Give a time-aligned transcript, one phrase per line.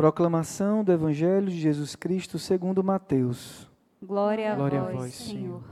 [0.00, 3.70] Proclamação do Evangelho de Jesus Cristo segundo Mateus.
[4.02, 5.62] Glória a Glória a vós, vós, Senhor.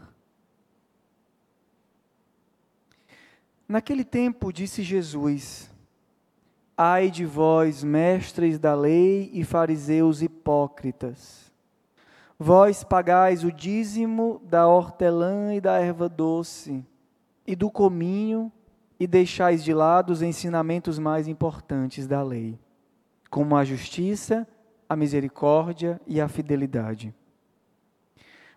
[3.67, 5.71] Naquele tempo disse Jesus:
[6.77, 11.51] Ai de vós, mestres da lei e fariseus hipócritas!
[12.39, 16.85] Vós pagais o dízimo da hortelã e da erva doce
[17.47, 18.53] e do cominho
[19.01, 22.59] e deixais de lado os ensinamentos mais importantes da lei,
[23.31, 24.47] como a justiça,
[24.89, 27.15] a misericórdia e a fidelidade.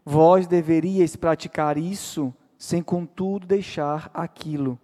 [0.04, 4.80] Vós deveríeis praticar isso sem contudo deixar aquilo.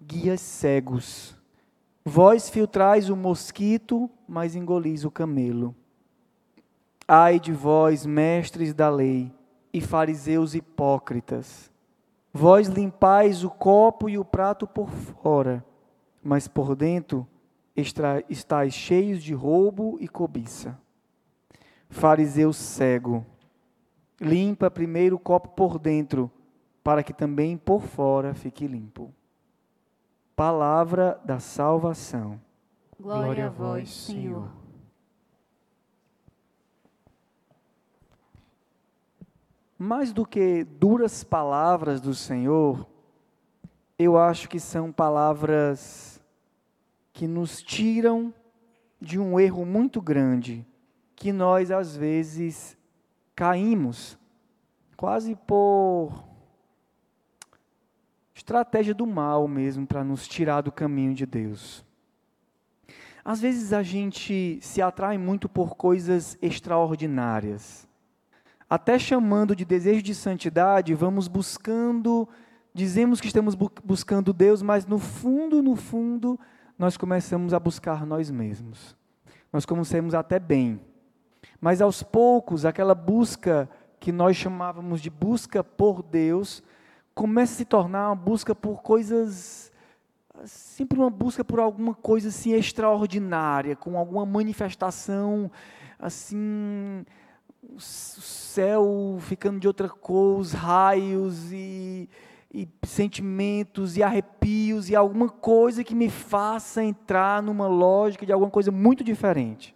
[0.00, 1.36] Guias cegos.
[2.04, 5.74] Vós filtrais o mosquito, mas engolis o camelo.
[7.06, 9.32] Ai de vós, mestres da lei
[9.72, 11.70] e fariseus hipócritas!
[12.32, 15.64] Vós limpais o copo e o prato por fora,
[16.22, 17.26] mas por dentro
[17.76, 20.78] estáis cheios de roubo e cobiça.
[21.88, 23.24] Fariseu cego,
[24.20, 26.30] limpa primeiro o copo por dentro,
[26.82, 29.12] para que também por fora fique limpo.
[30.34, 32.40] Palavra da salvação.
[32.98, 34.48] Glória a vós, Senhor.
[39.78, 42.86] Mais do que duras palavras do Senhor,
[43.98, 46.11] eu acho que são palavras
[47.12, 48.32] que nos tiram
[49.00, 50.66] de um erro muito grande,
[51.14, 52.76] que nós às vezes
[53.34, 54.18] caímos,
[54.96, 56.24] quase por
[58.34, 61.84] estratégia do mal mesmo, para nos tirar do caminho de Deus.
[63.24, 67.86] Às vezes a gente se atrai muito por coisas extraordinárias
[68.72, 72.26] até chamando de desejo de santidade, vamos buscando,
[72.72, 76.40] dizemos que estamos bu buscando Deus, mas no fundo, no fundo,
[76.82, 78.96] nós começamos a buscar nós mesmos.
[79.52, 80.80] Nós começamos até bem.
[81.60, 86.60] Mas aos poucos, aquela busca que nós chamávamos de busca por Deus,
[87.14, 89.70] começa a se tornar uma busca por coisas
[90.44, 95.52] sempre uma busca por alguma coisa assim extraordinária, com alguma manifestação
[96.00, 97.04] assim
[97.62, 102.10] o céu ficando de outra cor, os raios e,
[102.52, 108.50] e, sentimentos e arrepios e alguma coisa que me faça entrar numa lógica de alguma
[108.50, 109.74] coisa muito diferente.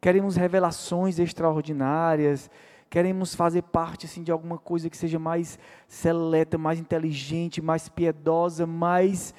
[0.00, 2.48] Queremos revelações extraordinárias,
[2.88, 5.58] queremos fazer parte assim, de alguma coisa que seja mais
[5.88, 9.34] seleta, mais inteligente, mais piedosa, mais.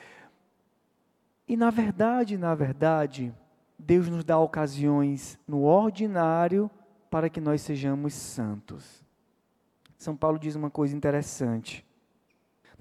[1.47, 3.33] E na verdade, na verdade,
[3.79, 6.69] Deus nos dá ocasiões no ordinário
[7.09, 9.03] para que nós sejamos santos.
[9.97, 11.85] São Paulo diz uma coisa interessante.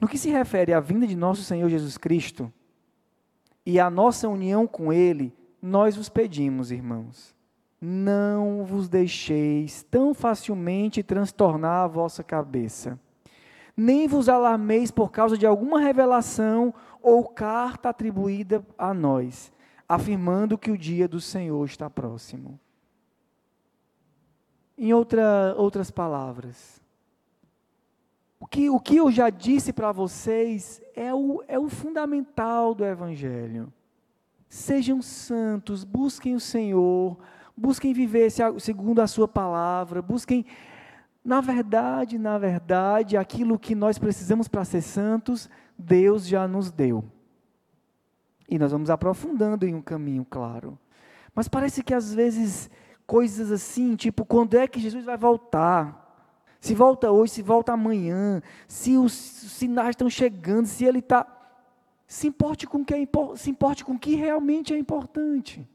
[0.00, 2.50] No que se refere à vinda de nosso Senhor Jesus Cristo
[3.66, 7.34] e à nossa união com Ele, nós vos pedimos, irmãos,
[7.80, 12.98] não vos deixeis tão facilmente transtornar a vossa cabeça,
[13.76, 16.72] nem vos alarmeis por causa de alguma revelação
[17.02, 19.52] ou carta atribuída a nós,
[19.88, 22.58] afirmando que o dia do Senhor está próximo.
[24.76, 26.80] Em outra, outras palavras,
[28.40, 32.82] o que, o que eu já disse para vocês é o, é o fundamental do
[32.82, 33.70] Evangelho.
[34.48, 37.18] Sejam santos, busquem o Senhor,
[37.54, 40.46] busquem viver segundo a Sua palavra, busquem,
[41.22, 47.04] na verdade, na verdade, aquilo que nós precisamos para ser santos, Deus já nos deu.
[48.48, 50.78] E nós vamos aprofundando em um caminho, claro.
[51.34, 52.70] Mas parece que às vezes
[53.06, 55.99] coisas assim, tipo, quando é que Jesus vai voltar?
[56.60, 61.26] Se volta hoje, se volta amanhã, se os sinais estão chegando, se ele está.
[62.06, 65.66] Se importe com que é, se importe com o que realmente é importante.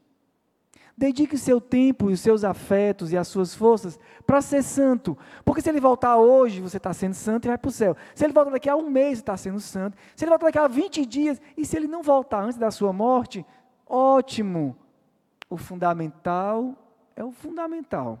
[0.98, 5.18] Dedique seu tempo e os seus afetos e as suas forças para ser santo.
[5.44, 7.94] Porque se ele voltar hoje, você está sendo santo e vai para o céu.
[8.14, 9.98] Se ele voltar daqui a um mês, está sendo santo.
[10.14, 12.94] Se ele voltar daqui a 20 dias, e se ele não voltar antes da sua
[12.94, 13.44] morte,
[13.86, 14.74] ótimo.
[15.50, 16.74] O fundamental
[17.14, 18.18] é o fundamental.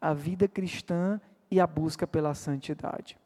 [0.00, 1.20] A vida cristã
[1.50, 3.18] e a busca pela santidade.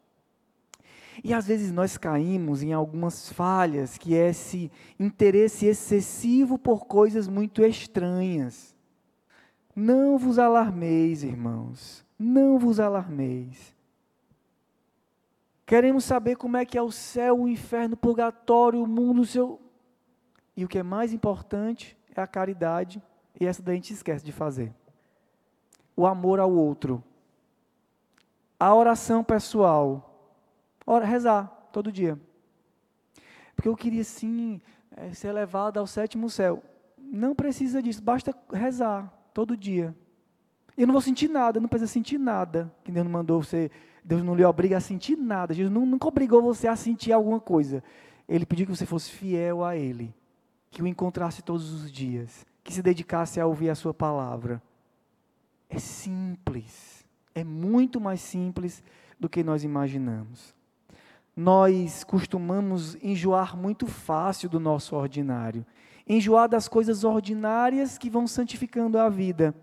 [1.23, 7.27] E às vezes nós caímos em algumas falhas, que é esse interesse excessivo por coisas
[7.27, 8.75] muito estranhas.
[9.75, 13.75] Não vos alarmeis, irmãos, não vos alarmeis.
[15.65, 19.25] Queremos saber como é que é o céu, o inferno, o purgatório, o mundo, o
[19.25, 19.59] seu.
[20.55, 23.01] E o que é mais importante é a caridade,
[23.39, 24.73] e essa daí a gente esquece de fazer.
[25.95, 27.01] O amor ao outro,
[28.61, 30.37] a oração pessoal.
[30.85, 32.15] Ora, rezar todo dia.
[33.55, 34.61] Porque eu queria sim
[35.13, 36.61] ser levado ao sétimo céu.
[36.95, 39.95] Não precisa disso, basta rezar todo dia.
[40.77, 42.71] Eu não vou sentir nada, não precisa sentir nada.
[42.83, 43.71] Que Deus não mandou você,
[44.03, 45.55] Deus não lhe obriga a sentir nada.
[45.55, 47.83] Jesus nunca obrigou você a sentir alguma coisa.
[48.29, 50.13] Ele pediu que você fosse fiel a Ele,
[50.69, 54.61] que o encontrasse todos os dias, que se dedicasse a ouvir a Sua palavra.
[55.67, 56.90] É simples,
[57.33, 58.83] é muito mais simples
[59.19, 60.55] do que nós imaginamos.
[61.35, 65.65] Nós costumamos enjoar muito fácil do nosso ordinário,
[66.07, 69.55] enjoar das coisas ordinárias que vão santificando a vida.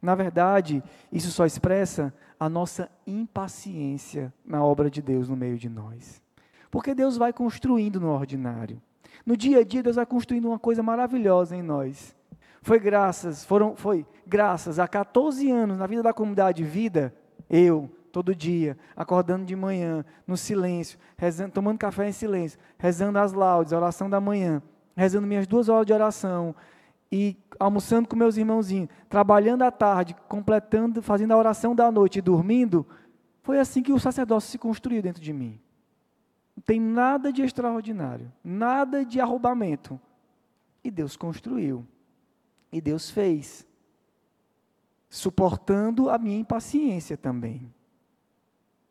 [0.00, 5.68] Na verdade, isso só expressa a nossa impaciência na obra de Deus no meio de
[5.68, 6.22] nós.
[6.70, 8.80] Porque Deus vai construindo no ordinário.
[9.24, 12.14] No dia a dia, Deus vai construindo uma coisa maravilhosa em nós.
[12.64, 17.14] Foi graças, foram, foi graças a 14 anos na vida da comunidade Vida,
[17.50, 23.34] eu, todo dia, acordando de manhã, no silêncio, rezando, tomando café em silêncio, rezando as
[23.34, 24.62] laudes, a oração da manhã,
[24.96, 26.56] rezando minhas duas horas de oração,
[27.12, 32.22] e almoçando com meus irmãozinhos, trabalhando à tarde, completando, fazendo a oração da noite e
[32.22, 32.86] dormindo,
[33.42, 35.60] foi assim que o sacerdócio se construiu dentro de mim.
[36.56, 40.00] Não tem nada de extraordinário, nada de arrombamento.
[40.82, 41.86] E Deus construiu.
[42.74, 43.66] E Deus fez.
[45.08, 47.72] Suportando a minha impaciência também.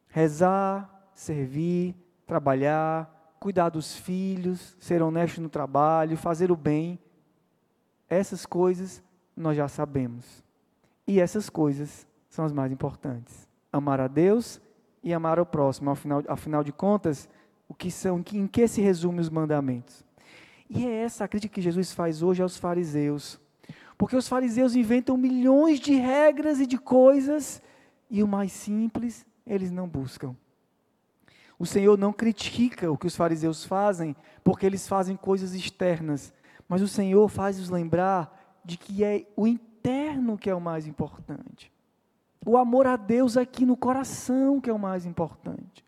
[0.08, 1.96] Rezar, servir,
[2.26, 7.00] trabalhar, cuidar dos filhos, ser honesto no trabalho, fazer o bem
[8.14, 9.04] essas coisas
[9.36, 10.44] nós já sabemos.
[11.08, 13.48] E essas coisas são as mais importantes.
[13.72, 14.62] Amar a Deus
[15.04, 15.90] e amar ao próximo.
[15.90, 17.28] Afinal, afinal de contas,
[17.68, 20.06] o que são, em que se resume os mandamentos?
[20.70, 23.40] E é essa a crítica que Jesus faz hoje aos fariseus.
[24.04, 27.62] Porque os fariseus inventam milhões de regras e de coisas,
[28.10, 30.36] e o mais simples eles não buscam.
[31.58, 34.14] O Senhor não critica o que os fariseus fazem,
[34.44, 36.34] porque eles fazem coisas externas,
[36.68, 41.72] mas o Senhor faz-nos lembrar de que é o interno que é o mais importante.
[42.46, 45.82] O amor a Deus aqui no coração que é o mais importante.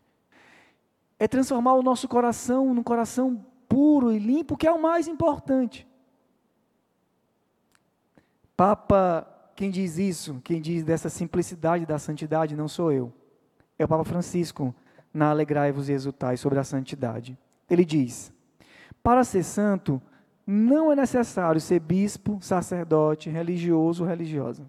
[1.18, 5.86] É transformar o nosso coração num coração puro e limpo, que é o mais importante.
[8.56, 13.12] Papa, quem diz isso, quem diz dessa simplicidade da santidade, não sou eu.
[13.78, 14.74] É o Papa Francisco,
[15.12, 17.38] na Alegrai-vos e Exultai, sobre a santidade.
[17.68, 18.32] Ele diz:
[19.02, 20.00] Para ser santo,
[20.46, 24.64] não é necessário ser bispo, sacerdote, religioso ou religiosa.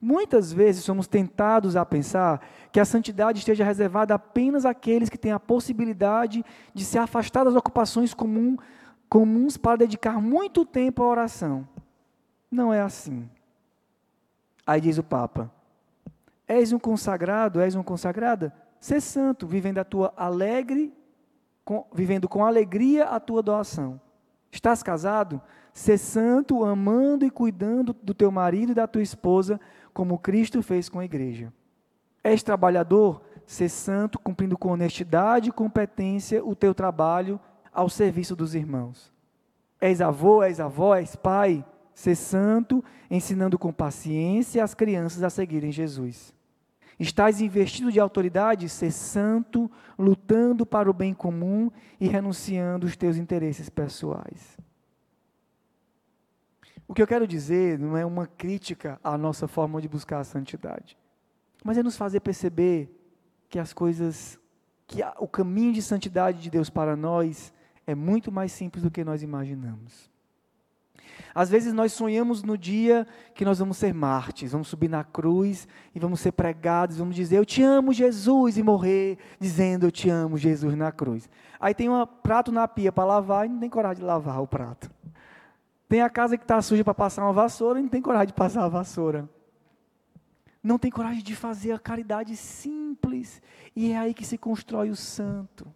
[0.00, 2.40] Muitas vezes somos tentados a pensar
[2.70, 7.54] que a santidade esteja reservada apenas àqueles que têm a possibilidade de se afastar das
[7.54, 8.56] ocupações comum,
[9.08, 11.66] comuns para dedicar muito tempo à oração.
[12.50, 13.28] Não é assim.
[14.66, 15.50] Aí diz o Papa:
[16.46, 18.52] És um consagrado, és uma consagrada?
[18.80, 20.92] Ser santo, vivendo a tua alegre,
[21.64, 24.00] com, vivendo com alegria a tua doação.
[24.50, 25.40] Estás casado?
[25.72, 29.60] Ser santo, amando e cuidando do teu marido e da tua esposa,
[29.92, 31.52] como Cristo fez com a igreja.
[32.22, 33.22] És trabalhador?
[33.46, 37.38] Ser santo, cumprindo com honestidade e competência o teu trabalho
[37.72, 39.12] ao serviço dos irmãos.
[39.80, 41.64] És avô, és avó, és pai?
[41.96, 46.34] Ser santo, ensinando com paciência as crianças a seguirem Jesus.
[47.00, 48.68] Estás investido de autoridade?
[48.68, 54.58] Ser santo, lutando para o bem comum e renunciando os teus interesses pessoais.
[56.86, 60.24] O que eu quero dizer não é uma crítica à nossa forma de buscar a
[60.24, 60.98] santidade,
[61.64, 62.94] mas é nos fazer perceber
[63.48, 64.38] que as coisas,
[64.86, 67.54] que o caminho de santidade de Deus para nós
[67.86, 70.14] é muito mais simples do que nós imaginamos.
[71.34, 75.68] Às vezes nós sonhamos no dia que nós vamos ser mártires, vamos subir na cruz
[75.94, 80.08] e vamos ser pregados, vamos dizer eu te amo Jesus e morrer dizendo eu te
[80.08, 81.28] amo Jesus na cruz.
[81.60, 84.46] Aí tem um prato na pia para lavar e não tem coragem de lavar o
[84.46, 84.90] prato.
[85.88, 88.34] Tem a casa que está suja para passar uma vassoura e não tem coragem de
[88.34, 89.28] passar a vassoura.
[90.62, 93.40] Não tem coragem de fazer a caridade simples.
[93.74, 95.66] E é aí que se constrói o santo.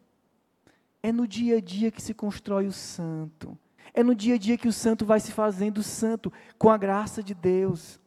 [1.00, 3.56] É no dia a dia que se constrói o santo.
[3.92, 7.22] É no dia a dia que o santo vai se fazendo santo com a graça
[7.22, 8.00] de Deus,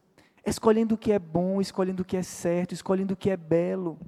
[0.46, 3.98] escolhendo o que é bom, escolhendo o que é certo, escolhendo o que é belo,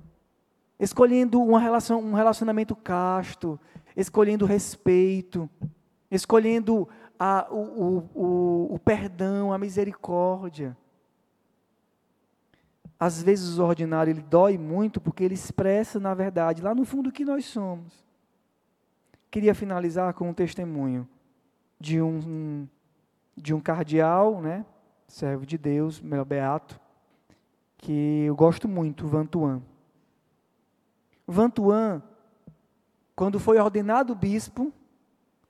[0.78, 3.58] escolhendo uma relação, um relacionamento casto,
[3.96, 5.48] escolhendo respeito,
[6.10, 10.76] escolhendo a, o, o, o, o perdão, a misericórdia.
[12.98, 17.10] Às vezes o ordinário ele dói muito porque ele expressa, na verdade, lá no fundo
[17.10, 18.04] o que nós somos.
[19.30, 21.06] Queria finalizar com um testemunho
[21.78, 22.66] de um,
[23.36, 24.64] de um cardeal, né,
[25.06, 26.80] servo de Deus, meu beato,
[27.78, 29.62] que eu gosto muito, Vantuan.
[31.26, 32.02] Vantuan,
[33.14, 34.72] quando foi ordenado bispo,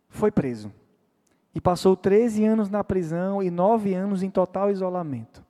[0.09, 0.73] foi preso.
[1.55, 5.45] E passou 13 anos na prisão e 9 anos em total isolamento.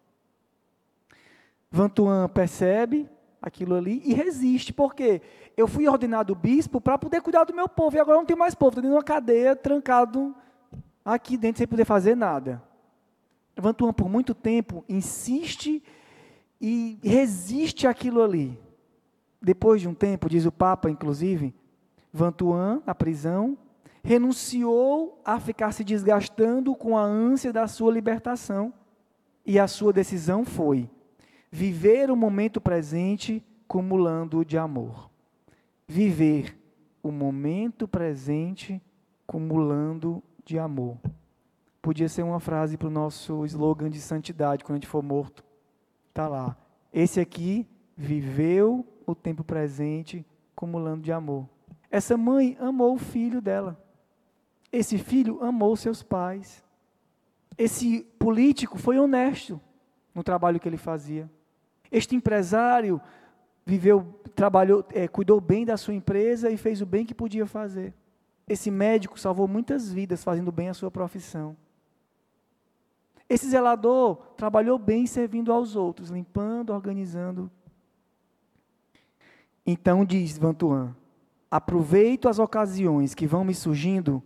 [1.71, 3.09] Vantuan percebe
[3.41, 5.21] aquilo ali e resiste, porque
[5.57, 8.55] eu fui ordenado bispo para poder cuidar do meu povo, e agora não tenho mais
[8.55, 10.35] povo, estou dentro de uma cadeia, trancado
[11.07, 12.61] aqui dentro sem poder fazer nada.
[13.57, 15.83] Vantuan, por muito tempo, insiste
[16.61, 18.59] e resiste àquilo ali.
[19.41, 21.55] Depois de um tempo, diz o Papa, inclusive,
[22.13, 23.57] Vantuan, na prisão,
[24.03, 28.75] renunciou a ficar se desgastando com a ânsia da sua libertação.
[29.45, 30.91] E a sua decisão foi
[31.51, 35.09] viver o momento presente cumulando de amor.
[35.87, 36.59] Viver
[37.03, 38.83] o momento presente
[39.25, 40.97] cumulando de amor.
[41.83, 45.45] Podia ser uma frase para o nosso slogan de santidade quando a gente for morto.
[46.09, 46.57] Está lá.
[46.93, 50.25] Esse aqui viveu o tempo presente
[50.55, 51.47] cumulando de amor.
[51.91, 53.79] Essa mãe amou o filho dela.
[54.73, 56.65] Esse filho amou seus pais.
[57.59, 59.61] Esse político foi honesto
[60.15, 61.31] no trabalho que ele fazia.
[61.91, 63.01] Este empresário
[63.65, 67.93] viveu, trabalhou, é, cuidou bem da sua empresa e fez o bem que podia fazer.
[68.49, 71.57] Esse médico salvou muitas vidas fazendo bem a sua profissão.
[73.29, 77.51] Esse zelador trabalhou bem servindo aos outros, limpando, organizando.
[79.67, 80.95] Então diz Vantuan:
[81.51, 84.23] aproveito as ocasiões que vão me surgindo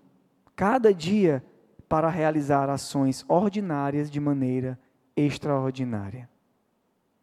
[0.55, 1.43] cada dia
[1.89, 4.79] para realizar ações ordinárias de maneira
[5.17, 6.29] extraordinária.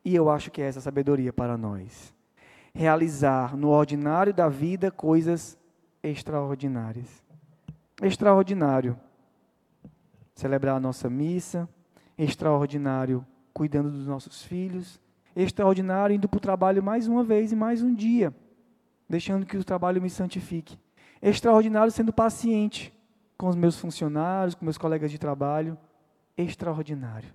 [0.03, 2.13] E eu acho que é essa sabedoria para nós.
[2.73, 5.57] Realizar no ordinário da vida coisas
[6.09, 7.23] extraordinárias.
[8.01, 8.97] Extraordinário
[10.35, 11.67] celebrar a nossa missa,
[12.17, 15.01] extraordinário cuidando dos nossos filhos,
[15.35, 18.33] extraordinário indo para o trabalho mais uma vez e mais um dia,
[19.09, 20.77] deixando que o trabalho me santifique.
[21.21, 22.93] Extraordinário sendo paciente
[23.35, 25.77] com os meus funcionários, com meus colegas de trabalho.
[26.37, 27.33] Extraordinário.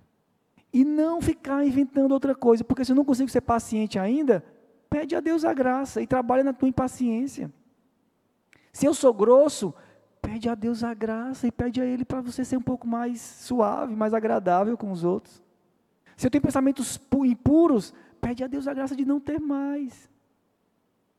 [0.71, 4.43] E não ficar inventando outra coisa, porque se eu não consigo ser paciente ainda,
[4.89, 7.51] pede a Deus a graça e trabalha na tua impaciência.
[8.73, 9.73] Se eu sou grosso,
[10.23, 13.19] Pede a Deus a graça e pede a Ele para você ser um pouco mais
[13.19, 15.43] suave, mais agradável com os outros.
[16.15, 20.09] Se eu tenho pensamentos impuros, pede a Deus a graça de não ter mais.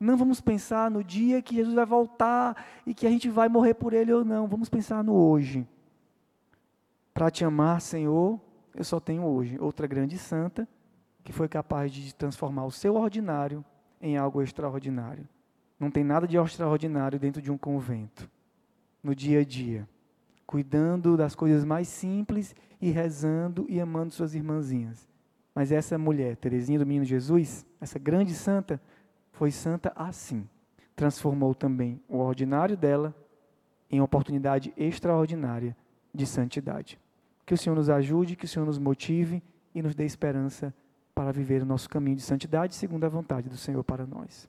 [0.01, 2.57] Não vamos pensar no dia que Jesus vai voltar
[2.87, 4.49] e que a gente vai morrer por Ele ou não.
[4.49, 5.69] Vamos pensar no hoje.
[7.13, 8.41] Para te amar, Senhor,
[8.75, 10.67] eu só tenho hoje outra grande santa
[11.23, 13.63] que foi capaz de transformar o seu ordinário
[14.01, 15.29] em algo extraordinário.
[15.79, 18.31] Não tem nada de extraordinário dentro de um convento
[19.03, 19.87] no dia a dia,
[20.47, 25.07] cuidando das coisas mais simples e rezando e amando suas irmãzinhas.
[25.55, 28.81] Mas essa mulher, Teresinha do Menino Jesus, essa grande santa,
[29.33, 30.49] foi santa assim.
[30.97, 33.15] Transformou também o ordinário dela
[33.91, 35.77] em oportunidade extraordinária
[36.13, 36.99] de santidade.
[37.45, 39.43] Que o Senhor nos ajude, que o Senhor nos motive
[39.75, 40.75] e nos dê esperança
[41.15, 44.49] para viver o nosso caminho de santidade segundo a vontade do Senhor para nós.